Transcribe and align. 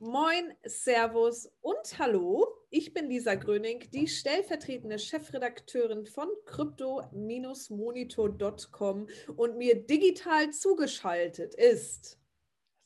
Moin, 0.00 0.54
Servus 0.64 1.50
und 1.60 1.98
Hallo. 1.98 2.46
Ich 2.70 2.94
bin 2.94 3.08
Lisa 3.08 3.34
Gröning, 3.34 3.80
die 3.92 4.06
stellvertretende 4.06 4.96
Chefredakteurin 4.96 6.06
von 6.06 6.28
crypto-monitor.com 6.46 9.08
und 9.34 9.58
mir 9.58 9.84
digital 9.84 10.52
zugeschaltet 10.52 11.56
ist 11.56 12.16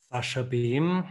Sascha 0.09 0.40
Behm. 0.40 1.04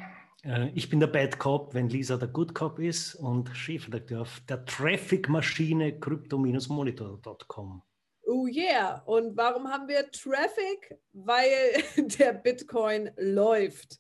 Äh, 0.44 0.72
ich 0.74 0.90
bin 0.90 1.00
der 1.00 1.06
Bad 1.06 1.38
Cop, 1.38 1.76
wenn 1.76 1.90
Lisa 1.90 2.18
der 2.18 2.30
Good 2.30 2.56
Cop 2.56 2.80
ist 2.80 3.14
und 3.14 3.56
Chefredakteur 3.56 4.26
der 4.50 4.66
Traffic-Maschine 4.66 6.00
crypto-monitor.com. 6.00 7.84
Oh 8.24 8.48
yeah. 8.48 9.04
Und 9.06 9.38
warum 9.38 9.68
haben 9.68 9.88
wir 9.88 10.10
Traffic? 10.10 10.98
Weil 11.14 11.84
der 12.20 12.34
Bitcoin 12.34 13.12
läuft 13.18 14.00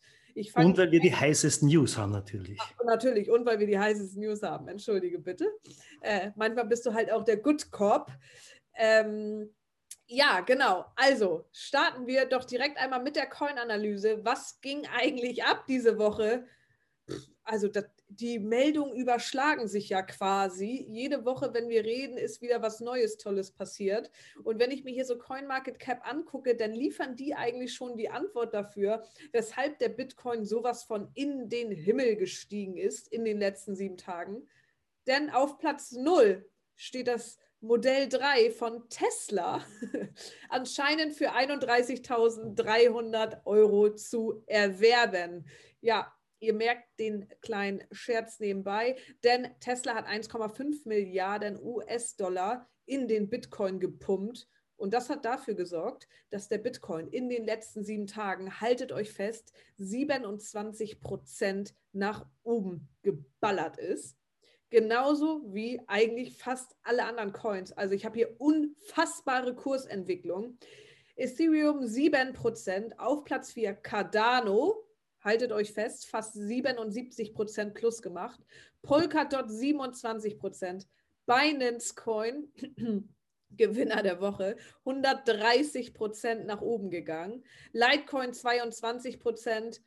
und 0.55 0.77
weil 0.77 0.91
wir 0.91 0.99
die 0.99 1.15
heißesten 1.15 1.67
News 1.67 1.97
haben 1.97 2.11
natürlich. 2.11 2.57
Ach, 2.61 2.73
natürlich, 2.85 3.29
und 3.29 3.45
weil 3.45 3.59
wir 3.59 3.67
die 3.67 3.79
heißesten 3.79 4.21
News 4.21 4.41
haben. 4.43 4.67
Entschuldige 4.67 5.19
bitte. 5.19 5.47
Äh, 6.01 6.31
manchmal 6.35 6.65
bist 6.65 6.85
du 6.85 6.93
halt 6.93 7.11
auch 7.11 7.23
der 7.23 7.37
Good 7.37 7.71
Cop. 7.71 8.11
Ähm, 8.75 9.49
ja, 10.07 10.41
genau. 10.41 10.85
Also 10.95 11.45
starten 11.51 12.05
wir 12.05 12.25
doch 12.25 12.43
direkt 12.43 12.77
einmal 12.77 13.01
mit 13.01 13.15
der 13.15 13.27
Coin-Analyse. 13.27 14.25
Was 14.25 14.59
ging 14.61 14.85
eigentlich 14.87 15.43
ab 15.43 15.65
diese 15.67 15.97
Woche? 15.97 16.45
Also 17.43 17.67
das, 17.67 17.85
die 18.19 18.39
Meldungen 18.39 18.95
überschlagen 18.95 19.67
sich 19.67 19.89
ja 19.89 20.01
quasi. 20.01 20.87
Jede 20.89 21.23
Woche, 21.25 21.53
wenn 21.53 21.69
wir 21.69 21.85
reden, 21.85 22.17
ist 22.17 22.41
wieder 22.41 22.61
was 22.61 22.81
Neues, 22.81 23.17
Tolles 23.17 23.51
passiert. 23.51 24.11
Und 24.43 24.59
wenn 24.59 24.71
ich 24.71 24.83
mir 24.83 24.93
hier 24.93 25.05
so 25.05 25.17
CoinMarketCap 25.17 26.05
angucke, 26.05 26.55
dann 26.55 26.73
liefern 26.73 27.15
die 27.15 27.35
eigentlich 27.35 27.73
schon 27.73 27.95
die 27.95 28.09
Antwort 28.09 28.53
dafür, 28.53 29.03
weshalb 29.31 29.79
der 29.79 29.87
Bitcoin 29.89 30.45
sowas 30.45 30.83
von 30.83 31.09
in 31.13 31.47
den 31.49 31.71
Himmel 31.71 32.17
gestiegen 32.17 32.75
ist 32.77 33.07
in 33.07 33.23
den 33.23 33.39
letzten 33.39 33.75
sieben 33.75 33.95
Tagen. 33.97 34.47
Denn 35.07 35.29
auf 35.29 35.57
Platz 35.57 35.93
0 35.93 36.45
steht 36.75 37.07
das 37.07 37.39
Modell 37.61 38.09
3 38.09 38.51
von 38.51 38.89
Tesla 38.89 39.63
anscheinend 40.49 41.13
für 41.13 41.31
31.300 41.31 43.45
Euro 43.45 43.93
zu 43.93 44.43
erwerben. 44.47 45.47
Ja, 45.79 46.13
Ihr 46.41 46.53
merkt 46.55 46.99
den 46.99 47.27
kleinen 47.41 47.83
Scherz 47.91 48.39
nebenbei, 48.39 48.95
denn 49.23 49.47
Tesla 49.59 49.93
hat 49.93 50.07
1,5 50.07 50.87
Milliarden 50.87 51.61
US-Dollar 51.61 52.67
in 52.85 53.07
den 53.07 53.29
Bitcoin 53.29 53.79
gepumpt. 53.79 54.47
Und 54.75 54.95
das 54.95 55.11
hat 55.11 55.23
dafür 55.23 55.53
gesorgt, 55.53 56.07
dass 56.31 56.49
der 56.49 56.57
Bitcoin 56.57 57.07
in 57.09 57.29
den 57.29 57.45
letzten 57.45 57.83
sieben 57.83 58.07
Tagen, 58.07 58.59
haltet 58.59 58.91
euch 58.91 59.13
fest, 59.13 59.53
27 59.77 60.99
Prozent 60.99 61.75
nach 61.91 62.25
oben 62.41 62.89
geballert 63.03 63.77
ist. 63.77 64.17
Genauso 64.71 65.43
wie 65.53 65.79
eigentlich 65.85 66.37
fast 66.37 66.75
alle 66.81 67.05
anderen 67.05 67.33
Coins. 67.33 67.71
Also 67.71 67.93
ich 67.93 68.03
habe 68.03 68.15
hier 68.15 68.35
unfassbare 68.39 69.53
Kursentwicklung. 69.53 70.57
Ethereum 71.15 71.81
7%, 71.81 72.97
auf 72.97 73.25
Platz 73.25 73.51
4 73.51 73.75
Cardano 73.75 74.87
haltet 75.21 75.51
euch 75.51 75.71
fest, 75.71 76.07
fast 76.07 76.33
77 76.33 77.33
Prozent 77.33 77.73
plus 77.73 78.01
gemacht. 78.01 78.39
Polkadot 78.81 79.49
27 79.49 80.37
Prozent. 80.37 80.87
Binance 81.25 81.95
Coin, 81.95 82.51
Gewinner 83.51 84.01
der 84.01 84.21
Woche, 84.21 84.57
130 84.85 85.93
Prozent 85.93 86.45
nach 86.45 86.61
oben 86.61 86.89
gegangen. 86.89 87.43
Litecoin 87.73 88.33
22 88.33 89.19
Prozent. 89.19 89.81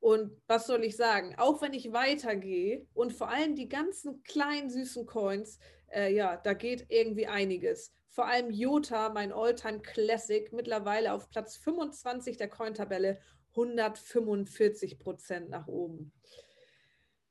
Und 0.00 0.32
was 0.46 0.66
soll 0.66 0.84
ich 0.84 0.96
sagen? 0.96 1.34
Auch 1.36 1.60
wenn 1.60 1.74
ich 1.74 1.92
weitergehe 1.92 2.86
und 2.94 3.12
vor 3.12 3.28
allem 3.28 3.54
die 3.54 3.68
ganzen 3.68 4.22
kleinen 4.22 4.70
süßen 4.70 5.04
Coins, 5.06 5.58
äh, 5.92 6.14
ja, 6.14 6.36
da 6.36 6.54
geht 6.54 6.86
irgendwie 6.88 7.26
einiges. 7.26 7.92
Vor 8.08 8.26
allem 8.26 8.50
Jota, 8.50 9.10
mein 9.10 9.32
Alltime 9.32 9.80
Classic, 9.80 10.52
mittlerweile 10.52 11.12
auf 11.12 11.30
Platz 11.30 11.56
25 11.56 12.38
der 12.38 12.48
Cointabelle 12.48 13.20
145 13.50 14.98
Prozent 14.98 15.50
nach 15.50 15.66
oben. 15.66 16.12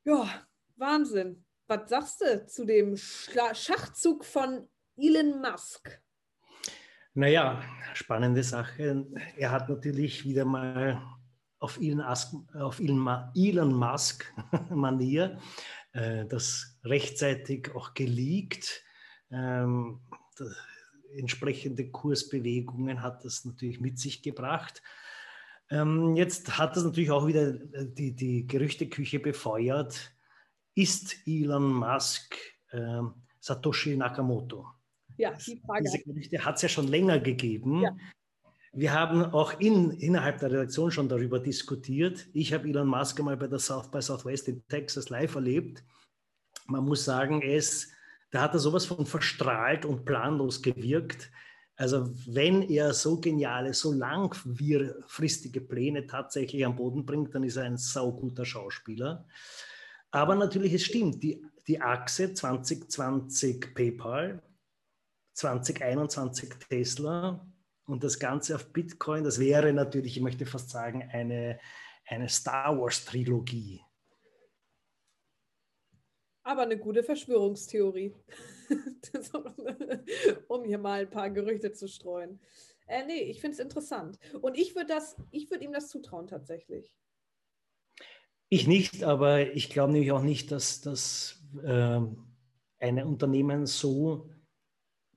Ja, 0.04 0.48
Wahnsinn. 0.76 1.44
Was 1.68 1.90
sagst 1.90 2.22
du 2.22 2.48
zu 2.48 2.66
dem 2.66 2.98
Schachzug 2.98 4.26
von 4.26 4.68
Elon 4.98 5.42
Musk? 5.42 6.02
Naja, 7.14 7.62
spannende 7.94 8.44
Sache. 8.44 9.06
Er 9.38 9.52
hat 9.52 9.70
natürlich 9.70 10.24
wieder 10.24 10.46
mal 10.46 11.02
auf 11.60 11.80
Elon, 11.80 12.02
auf 12.02 12.80
Elon 12.80 13.74
Musk 13.74 14.34
Manier 14.70 15.40
äh, 15.94 16.26
das 16.26 16.78
rechtzeitig 16.84 17.72
auch 17.76 17.94
geleakt. 17.94 18.84
Ähm, 19.32 20.02
entsprechende 21.16 21.90
Kursbewegungen 21.90 23.02
hat 23.02 23.26
das 23.26 23.46
natürlich 23.46 23.80
mit 23.80 24.00
sich 24.00 24.22
gebracht. 24.22 24.82
Ähm, 25.72 26.16
jetzt 26.16 26.58
hat 26.58 26.76
das 26.76 26.84
natürlich 26.84 27.12
auch 27.12 27.28
wieder 27.28 27.50
äh, 27.50 27.86
die, 27.86 28.16
die 28.16 28.48
Gerüchteküche 28.48 29.20
befeuert. 29.20 30.12
Ist 30.76 31.16
Elon 31.28 31.74
Musk 31.74 32.36
äh, 32.72 33.02
Satoshi 33.40 33.96
Nakamoto? 33.96 34.68
Ja, 35.18 35.34
die 35.34 35.58
Frage. 35.58 35.84
Diese 35.84 36.00
Gerüchte 36.00 36.44
hat 36.44 36.56
es 36.56 36.62
ja 36.64 36.70
schon 36.70 36.88
länger 36.88 37.20
gegeben. 37.20 37.82
Ja. 37.82 37.96
Wir 38.72 38.94
haben 38.94 39.26
auch 39.26 39.60
in, 39.60 39.92
innerhalb 39.92 40.40
der 40.40 40.52
Redaktion 40.52 40.92
schon 40.92 41.10
darüber 41.10 41.40
diskutiert. 41.40 42.28
Ich 42.34 42.54
habe 42.54 42.68
Elon 42.68 42.88
Musk 42.88 43.20
einmal 43.20 43.38
bei 43.38 43.48
der 43.48 43.60
South 43.60 43.90
by 43.90 44.02
Southwest 44.02 44.48
in 44.48 44.66
Texas 44.68 45.10
live 45.10 45.36
erlebt. 45.36 45.84
Man 46.68 46.86
muss 46.86 47.04
sagen, 47.04 47.42
ist, 47.42 47.92
da 48.32 48.42
hat 48.42 48.54
er 48.54 48.60
sowas 48.60 48.86
von 48.86 49.06
verstrahlt 49.06 49.86
und 49.86 50.06
planlos 50.06 50.62
gewirkt. 50.62 51.32
Also 51.80 52.10
wenn 52.28 52.64
er 52.64 52.94
so 52.94 53.22
geniale, 53.22 53.74
so 53.74 53.94
langfristige 53.94 55.62
Pläne 55.62 56.06
tatsächlich 56.08 56.66
am 56.66 56.76
Boden 56.76 57.06
bringt, 57.06 57.34
dann 57.34 57.44
ist 57.44 57.56
er 57.56 57.64
ein 57.64 57.78
sauguter 57.78 58.44
Schauspieler. 58.44 59.26
Aber 60.12 60.36
natürlich, 60.36 60.74
es 60.74 60.84
stimmt, 60.84 61.24
die, 61.24 61.42
die 61.68 61.80
Achse 61.80 62.34
2020 62.34 63.74
PayPal, 63.74 64.44
2021 65.36 66.50
Tesla 66.70 67.48
und 67.86 68.04
das 68.04 68.20
Ganze 68.20 68.56
auf 68.56 68.74
Bitcoin, 68.74 69.24
das 69.24 69.40
wäre 69.40 69.72
natürlich, 69.72 70.18
ich 70.18 70.22
möchte 70.22 70.46
fast 70.46 70.72
sagen, 70.72 71.08
eine, 71.14 71.62
eine 72.06 72.28
Star 72.28 72.78
Wars-Trilogie. 72.78 73.82
Aber 76.44 76.64
eine 76.64 76.78
gute 76.78 77.04
Verschwörungstheorie. 77.04 78.14
um 80.60 80.66
hier 80.66 80.78
mal 80.78 81.02
ein 81.02 81.10
paar 81.10 81.30
Gerüchte 81.30 81.72
zu 81.72 81.88
streuen. 81.88 82.40
Äh, 82.88 83.06
nee, 83.06 83.22
ich 83.22 83.40
finde 83.40 83.54
es 83.54 83.60
interessant. 83.60 84.20
Und 84.42 84.58
ich 84.58 84.76
würde 84.76 84.94
würd 84.94 85.62
ihm 85.62 85.72
das 85.72 85.90
zutrauen 85.90 86.28
tatsächlich. 86.28 86.92
Ich 88.50 88.68
nicht, 88.68 89.04
aber 89.04 89.54
ich 89.56 89.70
glaube 89.70 89.94
nämlich 89.94 90.12
auch 90.12 90.24
nicht, 90.24 90.52
dass, 90.52 90.82
dass 90.82 91.44
äh, 91.64 92.00
ein 92.80 93.04
Unternehmen 93.04 93.68
so, 93.68 94.30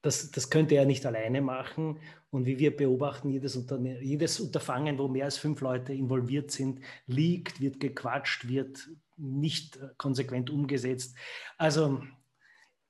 das, 0.03 0.31
das 0.31 0.51
könnte 0.51 0.75
er 0.75 0.85
nicht 0.85 1.07
alleine 1.07 1.41
machen. 1.41 1.99
Und 2.31 2.45
wie 2.47 2.59
wir 2.59 2.77
beobachten, 2.77 3.31
jedes, 3.31 3.57
Unterne 3.57 4.03
jedes 4.03 4.39
Unterfangen, 4.41 4.99
wo 4.99 5.09
mehr 5.09 5.27
als 5.27 5.39
fünf 5.39 5.61
Leute 5.61 5.95
involviert 5.95 6.51
sind, 6.51 6.81
liegt, 7.07 7.61
wird 7.61 7.81
gequatscht, 7.81 8.49
wird 8.49 8.91
nicht 9.17 9.79
konsequent 9.97 10.51
umgesetzt. 10.51 11.17
Also 11.57 12.03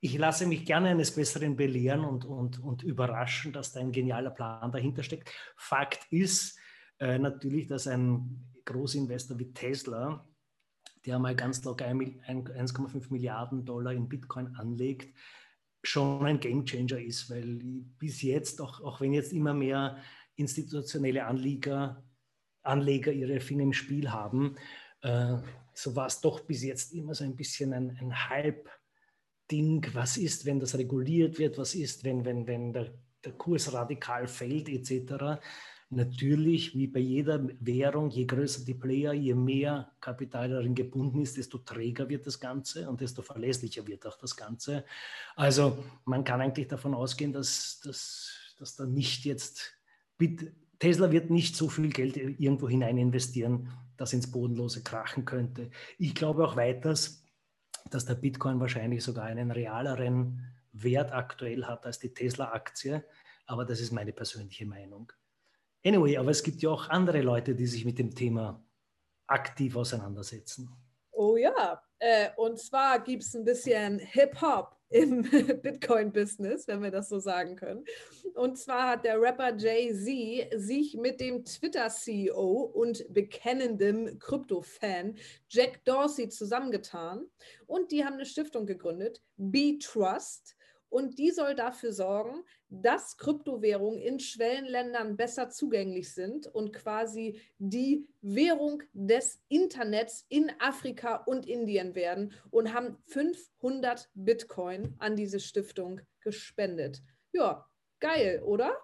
ich 0.05 0.19
lasse 0.19 0.47
mich 0.47 0.67
gerne 0.67 0.89
eines 0.89 1.15
Besseren 1.15 1.55
belehren 1.55 2.05
und, 2.05 2.25
und, 2.25 2.59
und 2.59 2.83
überraschen, 2.83 3.53
dass 3.53 3.73
da 3.73 3.79
ein 3.79 3.93
genialer 3.93 4.31
Plan 4.31 4.73
dahinter 4.73 5.05
steckt. 5.05 5.31
Fakt 5.57 6.09
ist 6.11 6.59
äh, 6.99 7.21
natürlich, 7.21 7.69
dass 7.69 7.87
ein 7.87 8.45
Großinvestor 8.65 9.39
wie 9.39 9.53
Tesla, 9.53 10.27
der 11.07 11.21
mal 11.21 11.37
ganz 11.37 11.63
locker 11.63 11.87
1,5 11.87 13.13
Milliarden 13.13 13.65
Dollar 13.65 13.93
in 13.93 14.09
Bitcoin 14.09 14.57
anlegt, 14.57 15.17
schon 15.85 16.27
ein 16.27 16.41
Gamechanger 16.41 16.99
ist, 16.99 17.31
weil 17.31 17.61
bis 17.99 18.23
jetzt, 18.23 18.61
auch, 18.61 18.81
auch 18.81 19.01
wenn 19.01 19.13
jetzt 19.13 19.33
immer 19.33 19.55
mehr 19.55 19.99
institutionelle 20.35 21.27
Anleger, 21.27 22.03
Anleger 22.63 23.13
ihre 23.13 23.39
Finger 23.39 23.63
im 23.63 23.73
Spiel 23.73 24.11
haben, 24.11 24.57
äh, 25.03 25.37
so 25.75 25.95
war 25.95 26.07
es 26.07 26.21
doch 26.21 26.41
bis 26.41 26.65
jetzt 26.65 26.93
immer 26.93 27.15
so 27.15 27.23
ein 27.23 27.37
bisschen 27.37 27.73
ein, 27.73 27.97
ein 28.01 28.29
Hype 28.29 28.69
Ding, 29.53 29.87
was 29.93 30.17
ist, 30.17 30.47
wenn 30.47 30.59
das 30.59 30.77
reguliert 30.77 31.39
wird, 31.39 31.59
was 31.59 31.75
ist, 31.75 32.05
wenn, 32.05 32.25
wenn, 32.25 32.47
wenn 32.47 32.73
der, 32.73 32.95
der 33.23 33.33
Kurs 33.33 33.73
radikal 33.73 34.27
fällt, 34.27 34.69
etc. 34.71 35.43
Natürlich, 35.91 36.75
wie 36.75 36.87
bei 36.87 37.01
jeder 37.01 37.47
Währung, 37.61 38.09
je 38.09 38.25
größer 38.25 38.65
die 38.65 38.73
Player, 38.73 39.13
je 39.13 39.35
mehr 39.35 39.93
Kapital 40.01 40.49
darin 40.49 40.75
gebunden 40.75 41.21
ist, 41.21 41.37
desto 41.37 41.59
träger 41.59 42.09
wird 42.09 42.27
das 42.27 42.41
Ganze 42.41 42.89
und 42.89 43.03
desto 43.03 43.21
verlässlicher 43.21 43.87
wird 43.87 44.07
auch 44.07 44.17
das 44.17 44.35
Ganze. 44.35 44.87
Also 45.37 45.85
man 46.07 46.25
kann 46.25 46.41
eigentlich 46.41 46.69
davon 46.69 46.95
ausgehen, 46.95 47.35
dass, 47.35 47.81
dass, 47.85 48.55
dass 48.59 48.77
da 48.77 48.87
nicht 48.87 49.27
jetzt, 49.27 49.77
Tesla 50.79 51.13
wird 51.13 51.29
nicht 51.29 51.57
so 51.57 51.69
viel 51.69 51.91
Geld 51.91 52.17
irgendwo 52.17 52.71
hinein 52.71 52.97
investieren, 52.97 53.69
das 53.99 54.15
ins 54.15 54.31
Bodenlose 54.31 54.83
krachen 54.83 55.27
könnte. 55.27 55.71
Ich 55.99 56.15
glaube 56.15 56.49
auch 56.49 56.57
weiters, 56.57 57.22
dass 57.91 58.05
der 58.05 58.15
Bitcoin 58.15 58.61
wahrscheinlich 58.61 59.03
sogar 59.05 59.25
einen 59.25 59.51
realeren 59.51 60.41
Wert 60.73 61.13
aktuell 61.13 61.65
hat 61.65 61.85
als 61.87 61.99
die 61.99 62.15
Tesla-Aktie, 62.15 63.05
aber 63.47 63.65
das 63.65 63.81
ist 63.81 63.93
meine 63.93 64.13
persönliche 64.13 64.67
Meinung. 64.67 65.13
Anyway, 65.85 66.17
aber 66.17 66.31
es 66.31 66.43
gibt 66.43 66.63
ja 66.63 66.71
auch 66.71 66.89
andere 66.89 67.23
Leute, 67.23 67.55
die 67.55 67.67
sich 67.67 67.85
mit 67.85 67.99
dem 67.99 68.15
Thema 68.15 68.65
aktiv 69.27 69.77
auseinandersetzen. 69.77 70.71
Oh 71.11 71.37
ja, 71.37 71.83
äh, 71.99 72.31
und 72.37 72.59
zwar 72.59 73.01
gibt 73.01 73.23
es 73.23 73.35
ein 73.35 73.45
bisschen 73.45 73.99
Hip-Hop 73.99 74.77
im 74.93 75.23
Bitcoin-Business, 75.63 76.69
wenn 76.69 76.83
wir 76.83 76.91
das 76.91 77.09
so 77.09 77.19
sagen 77.19 77.57
können. 77.57 77.85
Und 78.35 78.59
zwar 78.59 78.91
hat 78.91 79.05
der 79.05 79.21
Rapper 79.21 79.57
Jay-Z 79.57 80.61
sich 80.61 80.97
mit 80.97 81.21
dem 81.21 81.45
Twitter-CEO 81.45 82.71
und 82.75 83.05
bekennendem 83.13 84.19
Krypto-Fan 84.19 85.17
Jack 85.49 85.85
Dorsey 85.85 86.29
zusammengetan 86.29 87.27
und 87.67 87.91
die 87.91 88.05
haben 88.05 88.15
eine 88.15 88.27
Stiftung 88.27 88.67
gegründet, 88.67 89.23
B-Trust 89.37 90.57
und 90.93 91.19
die 91.19 91.31
soll 91.31 91.55
dafür 91.55 91.93
sorgen, 91.93 92.45
dass 92.69 93.17
Kryptowährungen 93.17 93.99
in 93.99 94.21
Schwellenländern 94.21 95.17
besser 95.17 95.49
zugänglich 95.49 96.13
sind 96.13 96.47
und 96.47 96.73
quasi 96.75 97.41
die 97.59 98.07
Währung 98.21 98.83
des 98.93 99.43
Internets 99.49 100.27
in 100.29 100.53
Afrika 100.61 101.17
und 101.17 101.47
Indien 101.47 101.95
werden 101.95 102.35
und 102.51 102.75
haben 102.75 102.99
500 103.07 104.11
Bitcoin 104.15 104.95
an 104.99 105.17
diese 105.17 105.41
Stiftung 105.41 106.03
gespendet. 106.21 107.03
Ja, 107.33 107.67
geil, 107.99 108.43
oder? 108.45 108.77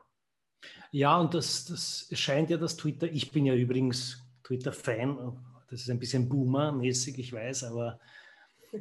Ja, 0.90 1.20
und 1.20 1.34
das, 1.34 1.66
das 1.66 2.08
scheint 2.18 2.48
ja 2.48 2.56
das 2.56 2.76
Twitter, 2.76 3.06
ich 3.06 3.30
bin 3.30 3.44
ja 3.44 3.54
übrigens 3.54 4.24
Twitter-Fan, 4.44 5.44
das 5.68 5.82
ist 5.82 5.90
ein 5.90 5.98
bisschen 5.98 6.26
Boomer-mäßig, 6.26 7.18
ich 7.18 7.34
weiß, 7.34 7.64
aber 7.64 8.00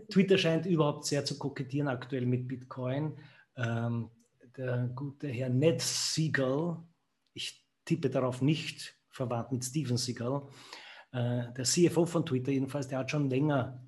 Twitter 0.10 0.38
scheint 0.38 0.66
überhaupt 0.66 1.06
sehr 1.06 1.24
zu 1.26 1.38
kokettieren 1.38 1.88
aktuell 1.88 2.26
mit 2.26 2.48
Bitcoin. 2.48 3.18
Ähm, 3.56 4.10
der 4.56 4.90
gute 4.96 5.28
Herr 5.28 5.50
Ned 5.50 5.82
Siegel, 5.82 6.78
ich 7.34 7.66
tippe 7.86 8.10
darauf 8.10 8.42
nicht, 8.42 8.96
verwandt 9.10 9.52
mit 9.52 9.64
Steven 9.64 9.98
Siegel, 9.98 10.42
äh, 11.12 11.54
der 11.54 11.64
CFO 11.64 12.06
von 12.06 12.26
Twitter 12.26 12.52
jedenfalls, 12.52 12.88
der 12.88 13.00
hat 13.00 13.12
schon 13.12 13.30
länger 13.30 13.82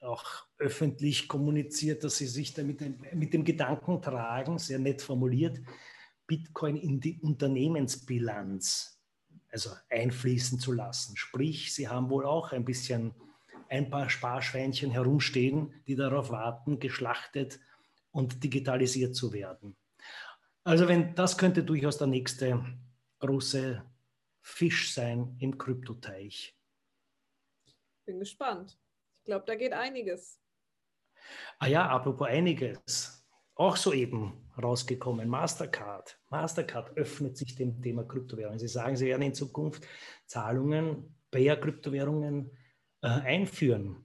auch 0.00 0.24
öffentlich 0.58 1.28
kommuniziert, 1.28 2.04
dass 2.04 2.18
sie 2.18 2.26
sich 2.26 2.54
da 2.54 2.62
mit 2.62 2.80
dem, 2.80 2.98
mit 3.14 3.34
dem 3.34 3.44
Gedanken 3.44 4.00
tragen, 4.00 4.58
sehr 4.58 4.78
nett 4.78 5.02
formuliert, 5.02 5.60
Bitcoin 6.26 6.76
in 6.76 7.00
die 7.00 7.18
Unternehmensbilanz 7.20 9.00
also 9.52 9.70
einfließen 9.88 10.58
zu 10.60 10.72
lassen. 10.72 11.16
Sprich, 11.16 11.74
sie 11.74 11.88
haben 11.88 12.08
wohl 12.08 12.24
auch 12.24 12.52
ein 12.52 12.64
bisschen 12.64 13.12
ein 13.70 13.88
paar 13.88 14.10
Sparschweinchen 14.10 14.90
herumstehen, 14.90 15.82
die 15.86 15.94
darauf 15.94 16.30
warten, 16.30 16.80
geschlachtet 16.80 17.60
und 18.10 18.42
digitalisiert 18.42 19.14
zu 19.14 19.32
werden. 19.32 19.76
Also 20.64 20.88
wenn 20.88 21.14
das 21.14 21.38
könnte 21.38 21.62
durchaus 21.62 21.96
der 21.96 22.08
nächste 22.08 22.64
große 23.20 23.82
Fisch 24.42 24.92
sein 24.92 25.36
im 25.38 25.56
Kryptoteich. 25.56 26.56
Bin 28.04 28.18
gespannt. 28.18 28.76
Ich 29.20 29.24
glaube, 29.26 29.44
da 29.46 29.54
geht 29.54 29.72
einiges. 29.72 30.40
Ah 31.58 31.66
ja, 31.68 31.88
apropos 31.88 32.26
einiges. 32.26 33.24
Auch 33.54 33.76
soeben 33.76 34.50
rausgekommen, 34.60 35.28
Mastercard. 35.28 36.18
Mastercard 36.30 36.96
öffnet 36.96 37.36
sich 37.36 37.54
dem 37.54 37.80
Thema 37.80 38.04
Kryptowährungen. 38.04 38.58
Sie 38.58 38.68
sagen, 38.68 38.96
sie 38.96 39.06
werden 39.06 39.22
in 39.22 39.34
Zukunft 39.34 39.86
Zahlungen 40.26 41.14
per 41.30 41.56
Kryptowährungen 41.56 42.50
äh, 43.02 43.08
einführen, 43.08 44.04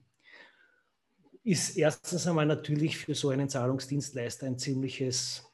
ist 1.44 1.76
erstens 1.76 2.26
einmal 2.26 2.46
natürlich 2.46 2.98
für 2.98 3.14
so 3.14 3.28
einen 3.28 3.48
Zahlungsdienstleister 3.48 4.46
ein 4.46 4.58
ziemliches, 4.58 5.44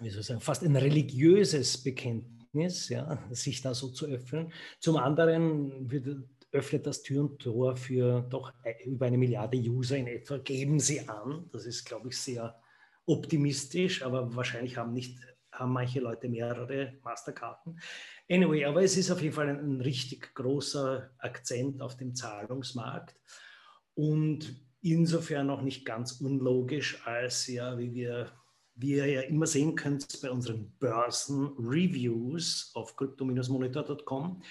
wie 0.00 0.10
soll 0.10 0.20
ich 0.20 0.26
sagen, 0.26 0.40
fast 0.40 0.62
ein 0.62 0.76
religiöses 0.76 1.82
Bekenntnis, 1.82 2.88
ja, 2.88 3.18
sich 3.30 3.60
da 3.62 3.74
so 3.74 3.88
zu 3.88 4.06
öffnen. 4.06 4.52
Zum 4.78 4.96
anderen 4.96 5.90
wird, 5.90 6.28
öffnet 6.52 6.86
das 6.86 7.02
Tür 7.02 7.22
und 7.22 7.40
Tor 7.40 7.76
für 7.76 8.20
doch 8.28 8.52
über 8.84 9.06
eine 9.06 9.18
Milliarde 9.18 9.56
User 9.56 9.96
in 9.96 10.06
etwa, 10.06 10.38
geben 10.38 10.78
sie 10.78 11.08
an. 11.08 11.48
Das 11.50 11.66
ist, 11.66 11.84
glaube 11.84 12.10
ich, 12.10 12.18
sehr 12.18 12.60
optimistisch, 13.06 14.02
aber 14.04 14.36
wahrscheinlich 14.36 14.76
haben 14.76 14.92
nicht 14.92 15.18
haben 15.52 15.72
manche 15.72 16.00
Leute 16.00 16.28
mehrere 16.28 16.98
Masterkarten. 17.02 17.78
Anyway, 18.32 18.64
aber 18.64 18.82
es 18.82 18.96
ist 18.96 19.10
auf 19.10 19.20
jeden 19.20 19.34
Fall 19.34 19.50
ein, 19.50 19.58
ein 19.58 19.80
richtig 19.82 20.34
großer 20.34 21.10
Akzent 21.18 21.82
auf 21.82 21.98
dem 21.98 22.14
Zahlungsmarkt 22.14 23.14
und 23.92 24.58
insofern 24.80 25.50
auch 25.50 25.60
nicht 25.60 25.84
ganz 25.84 26.12
unlogisch, 26.12 27.06
als 27.06 27.46
ja, 27.46 27.76
wie 27.76 27.92
wir 27.92 28.32
wie 28.74 28.92
ihr 28.92 29.06
ja 29.06 29.20
immer 29.20 29.46
sehen 29.46 29.74
könnt 29.74 30.22
bei 30.22 30.30
unseren 30.30 30.70
Börsen-Reviews 30.78 32.70
auf 32.72 32.96
crypto-monitor.com, 32.96 34.42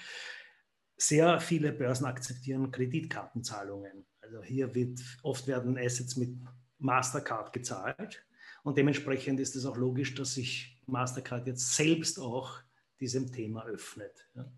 sehr 0.96 1.40
viele 1.40 1.72
Börsen 1.72 2.06
akzeptieren 2.06 2.70
Kreditkartenzahlungen. 2.70 4.06
Also 4.20 4.44
hier 4.44 4.72
wird 4.76 5.00
oft 5.24 5.48
werden 5.48 5.76
Assets 5.76 6.14
mit 6.14 6.36
Mastercard 6.78 7.52
gezahlt 7.52 8.24
und 8.62 8.78
dementsprechend 8.78 9.40
ist 9.40 9.56
es 9.56 9.66
auch 9.66 9.76
logisch, 9.76 10.14
dass 10.14 10.34
sich 10.34 10.80
Mastercard 10.86 11.48
jetzt 11.48 11.74
selbst 11.74 12.20
auch 12.20 12.62
diesem 13.02 13.32
Thema 13.32 13.66
öffnet. 13.66 14.26
Ja. 14.34 14.50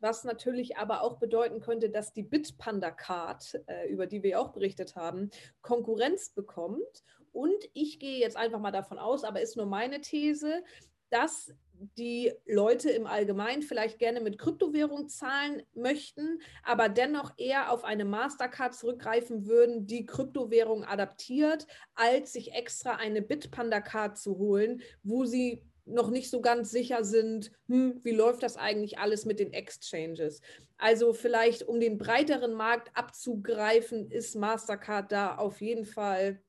Was 0.00 0.24
natürlich 0.24 0.76
aber 0.76 1.02
auch 1.02 1.18
bedeuten 1.18 1.60
könnte, 1.60 1.90
dass 1.90 2.12
die 2.12 2.22
Bitpanda 2.22 2.90
Card, 2.90 3.60
äh, 3.66 3.88
über 3.88 4.06
die 4.06 4.22
wir 4.22 4.40
auch 4.40 4.52
berichtet 4.52 4.96
haben, 4.96 5.30
Konkurrenz 5.60 6.30
bekommt. 6.30 7.04
Und 7.32 7.68
ich 7.74 8.00
gehe 8.00 8.18
jetzt 8.18 8.36
einfach 8.36 8.58
mal 8.58 8.70
davon 8.70 8.98
aus, 8.98 9.22
aber 9.22 9.42
ist 9.42 9.56
nur 9.56 9.66
meine 9.66 10.00
These, 10.00 10.64
dass 11.10 11.52
die 11.96 12.32
Leute 12.46 12.90
im 12.90 13.06
Allgemeinen 13.06 13.62
vielleicht 13.62 13.98
gerne 13.98 14.20
mit 14.20 14.38
Kryptowährung 14.38 15.08
zahlen 15.08 15.62
möchten, 15.74 16.40
aber 16.64 16.88
dennoch 16.88 17.32
eher 17.36 17.70
auf 17.70 17.84
eine 17.84 18.04
Mastercard 18.04 18.74
zurückgreifen 18.74 19.46
würden, 19.46 19.86
die 19.86 20.06
Kryptowährung 20.06 20.84
adaptiert, 20.84 21.66
als 21.94 22.32
sich 22.32 22.52
extra 22.52 22.96
eine 22.96 23.22
Bitpanda-Card 23.22 24.18
zu 24.18 24.38
holen, 24.38 24.80
wo 25.02 25.24
sie 25.24 25.67
noch 25.88 26.10
nicht 26.10 26.30
so 26.30 26.40
ganz 26.40 26.70
sicher 26.70 27.04
sind, 27.04 27.50
hm, 27.68 28.00
wie 28.02 28.12
läuft 28.12 28.42
das 28.42 28.56
eigentlich 28.56 28.98
alles 28.98 29.24
mit 29.24 29.40
den 29.40 29.52
Exchanges. 29.52 30.40
Also 30.76 31.12
vielleicht, 31.12 31.66
um 31.66 31.80
den 31.80 31.98
breiteren 31.98 32.52
Markt 32.54 32.90
abzugreifen, 32.94 34.10
ist 34.10 34.36
Mastercard 34.36 35.10
da 35.10 35.36
auf 35.36 35.60
jeden 35.60 35.84
Fall 35.84 36.40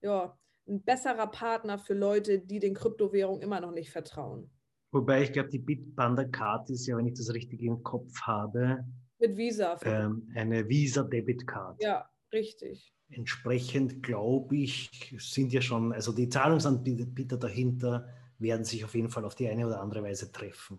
ja, 0.00 0.38
ein 0.68 0.82
besserer 0.82 1.26
Partner 1.26 1.78
für 1.78 1.94
Leute, 1.94 2.38
die 2.38 2.58
den 2.58 2.74
Kryptowährungen 2.74 3.42
immer 3.42 3.60
noch 3.60 3.72
nicht 3.72 3.90
vertrauen. 3.90 4.50
Wobei 4.92 5.22
ich 5.22 5.32
glaube, 5.32 5.48
die 5.48 5.58
Bitpanda 5.58 6.24
Card 6.24 6.70
ist 6.70 6.86
ja, 6.86 6.96
wenn 6.96 7.06
ich 7.06 7.14
das 7.14 7.34
richtig 7.34 7.62
im 7.62 7.82
Kopf 7.82 8.20
habe, 8.22 8.84
mit 9.18 9.36
Visa. 9.36 9.78
Ähm, 9.84 10.28
eine 10.34 10.68
Visa 10.68 11.02
Debit 11.02 11.46
Card. 11.46 11.82
Ja, 11.82 12.08
richtig. 12.32 12.92
Entsprechend 13.10 14.02
glaube 14.02 14.56
ich, 14.56 14.90
sind 15.18 15.52
ja 15.52 15.60
schon, 15.60 15.92
also 15.92 16.12
die 16.12 16.28
Zahlungsanbieter 16.28 17.36
dahinter 17.36 18.06
werden 18.38 18.64
sich 18.64 18.84
auf 18.84 18.94
jeden 18.94 19.10
Fall 19.10 19.24
auf 19.24 19.34
die 19.34 19.48
eine 19.48 19.66
oder 19.66 19.80
andere 19.80 20.02
Weise 20.02 20.32
treffen. 20.32 20.78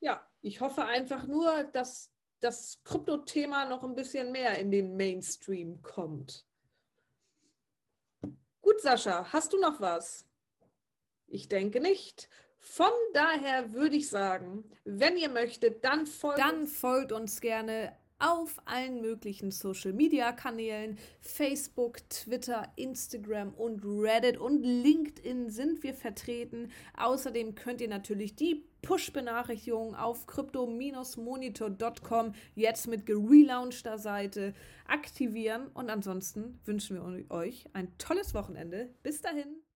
Ja, 0.00 0.26
ich 0.40 0.60
hoffe 0.60 0.84
einfach 0.84 1.26
nur, 1.26 1.64
dass 1.64 2.12
das 2.40 2.82
Krypto-Thema 2.84 3.68
noch 3.68 3.82
ein 3.82 3.94
bisschen 3.94 4.32
mehr 4.32 4.58
in 4.58 4.70
den 4.70 4.96
Mainstream 4.96 5.82
kommt. 5.82 6.46
Gut, 8.60 8.80
Sascha, 8.80 9.32
hast 9.32 9.52
du 9.52 9.60
noch 9.60 9.80
was? 9.80 10.26
Ich 11.26 11.48
denke 11.48 11.80
nicht. 11.80 12.28
Von 12.58 12.90
daher 13.14 13.72
würde 13.72 13.96
ich 13.96 14.08
sagen, 14.08 14.70
wenn 14.84 15.16
ihr 15.16 15.28
möchtet, 15.28 15.84
dann 15.84 16.06
folgt, 16.06 16.40
dann 16.40 16.66
folgt 16.66 17.12
uns 17.12 17.40
gerne 17.40 17.96
auf 18.18 18.60
allen 18.64 19.00
möglichen 19.00 19.50
Social-Media-Kanälen. 19.50 20.98
Facebook, 21.20 21.98
Twitter, 22.08 22.70
Instagram 22.76 23.52
und 23.54 23.82
Reddit 23.84 24.38
und 24.38 24.62
LinkedIn 24.62 25.50
sind 25.50 25.82
wir 25.82 25.94
vertreten. 25.94 26.70
Außerdem 26.96 27.54
könnt 27.54 27.80
ihr 27.80 27.88
natürlich 27.88 28.36
die 28.36 28.64
Push-Benachrichtigungen 28.82 29.94
auf 29.94 30.26
crypto-monitor.com 30.26 32.34
jetzt 32.54 32.86
mit 32.86 33.04
gelaunchter 33.04 33.98
Seite 33.98 34.54
aktivieren. 34.86 35.68
Und 35.74 35.90
ansonsten 35.90 36.60
wünschen 36.64 36.96
wir 36.96 37.30
euch 37.30 37.66
ein 37.72 37.96
tolles 37.98 38.34
Wochenende. 38.34 38.94
Bis 39.02 39.20
dahin. 39.20 39.65